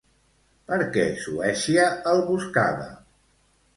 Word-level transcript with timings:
Per 0.69 0.79
què 0.95 1.03
Suècia 1.25 1.85
el 2.13 2.25
buscava? 2.31 2.89